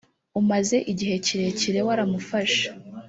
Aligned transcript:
umaze 0.39 0.77
igihe 0.91 1.15
kirekire 1.25 1.79
waramufashe 1.87 2.65